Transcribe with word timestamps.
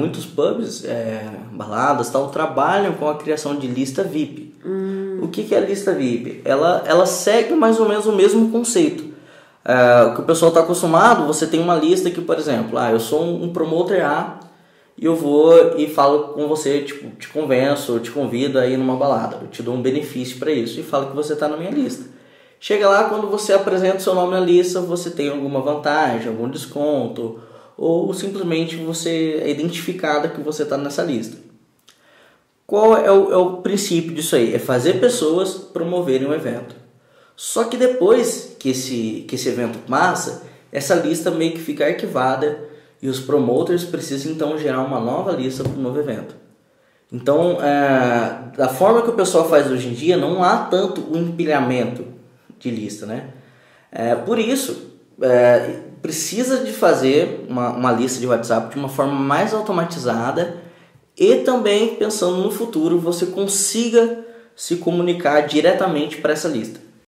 muitos 0.00 0.24
pubs, 0.24 0.84
é, 0.84 1.22
baladas 1.52 2.10
tal, 2.10 2.28
trabalham 2.28 2.94
com 2.94 3.08
a 3.08 3.16
criação 3.16 3.56
de 3.56 3.66
lista 3.66 4.02
VIP. 4.02 4.50
O 5.22 5.28
que, 5.28 5.44
que 5.44 5.54
é 5.54 5.58
a 5.58 5.60
lista 5.60 5.92
VIP? 5.92 6.42
Ela, 6.44 6.82
ela 6.86 7.06
segue 7.06 7.54
mais 7.54 7.78
ou 7.78 7.88
menos 7.88 8.06
o 8.06 8.12
mesmo 8.12 8.50
conceito. 8.50 9.04
É, 9.64 10.04
o 10.04 10.14
que 10.14 10.20
o 10.22 10.24
pessoal 10.24 10.50
está 10.50 10.60
acostumado, 10.60 11.26
você 11.26 11.46
tem 11.46 11.60
uma 11.60 11.76
lista 11.76 12.10
que, 12.10 12.20
por 12.20 12.38
exemplo, 12.38 12.78
ah, 12.78 12.90
eu 12.90 13.00
sou 13.00 13.22
um, 13.22 13.52
promoter 13.52 14.02
A 14.02 14.40
e 14.96 15.04
eu 15.04 15.14
vou 15.14 15.76
e 15.78 15.88
falo 15.88 16.34
com 16.34 16.48
você, 16.48 16.80
tipo, 16.80 17.08
te 17.16 17.28
convenço, 17.28 18.00
te 18.00 18.10
convido 18.10 18.58
a 18.58 18.66
ir 18.66 18.76
numa 18.76 18.96
balada, 18.96 19.38
eu 19.42 19.48
te 19.48 19.62
dou 19.62 19.74
um 19.74 19.82
benefício 19.82 20.38
para 20.38 20.50
isso 20.50 20.80
e 20.80 20.82
falo 20.82 21.06
que 21.06 21.16
você 21.16 21.34
está 21.34 21.46
na 21.46 21.56
minha 21.56 21.70
lista. 21.70 22.04
Chega 22.58 22.88
lá, 22.88 23.04
quando 23.04 23.26
você 23.28 23.54
apresenta 23.54 23.96
o 23.96 24.00
seu 24.00 24.14
nome 24.14 24.32
na 24.32 24.40
lista, 24.40 24.80
você 24.80 25.10
tem 25.10 25.30
alguma 25.30 25.60
vantagem, 25.60 26.28
algum 26.28 26.48
desconto, 26.48 27.40
ou 27.80 28.12
simplesmente 28.12 28.76
você 28.76 29.40
é 29.42 29.48
identificado 29.48 30.28
que 30.28 30.42
você 30.42 30.64
está 30.64 30.76
nessa 30.76 31.02
lista. 31.02 31.38
Qual 32.66 32.94
é 32.94 33.10
o, 33.10 33.32
é 33.32 33.36
o 33.38 33.56
princípio 33.62 34.14
disso 34.14 34.36
aí? 34.36 34.54
É 34.54 34.58
fazer 34.58 35.00
pessoas 35.00 35.54
promoverem 35.54 36.28
o 36.28 36.34
evento. 36.34 36.76
Só 37.34 37.64
que 37.64 37.78
depois 37.78 38.54
que 38.58 38.68
esse, 38.68 39.24
que 39.26 39.34
esse 39.34 39.48
evento 39.48 39.78
passa, 39.88 40.42
essa 40.70 40.94
lista 40.94 41.30
meio 41.30 41.52
que 41.52 41.58
fica 41.58 41.86
arquivada 41.86 42.68
e 43.00 43.08
os 43.08 43.18
promoters 43.18 43.82
precisam 43.82 44.32
então 44.32 44.58
gerar 44.58 44.82
uma 44.82 45.00
nova 45.00 45.32
lista 45.32 45.64
para 45.64 45.72
o 45.72 45.80
novo 45.80 45.98
evento. 45.98 46.34
Então, 47.10 47.62
é, 47.62 48.56
da 48.58 48.68
forma 48.68 49.00
que 49.00 49.08
o 49.08 49.14
pessoal 49.14 49.48
faz 49.48 49.70
hoje 49.70 49.88
em 49.88 49.94
dia, 49.94 50.18
não 50.18 50.44
há 50.44 50.58
tanto 50.66 51.00
o 51.00 51.16
empilhamento 51.16 52.04
de 52.58 52.70
lista, 52.70 53.06
né? 53.06 53.30
É, 53.90 54.14
por 54.14 54.38
isso, 54.38 54.92
é, 55.22 55.80
precisa 56.02 56.64
de 56.64 56.72
fazer 56.72 57.46
uma, 57.48 57.70
uma 57.70 57.92
lista 57.92 58.18
de 58.18 58.26
WhatsApp 58.26 58.72
de 58.72 58.78
uma 58.78 58.88
forma 58.88 59.14
mais 59.14 59.52
automatizada 59.52 60.56
e 61.16 61.36
também 61.36 61.96
pensando 61.96 62.38
no 62.38 62.50
futuro 62.50 62.98
você 62.98 63.26
consiga 63.26 64.24
se 64.56 64.76
comunicar 64.76 65.42
diretamente 65.42 66.18
para 66.18 66.32
essa 66.32 66.48
lista. 66.48 66.89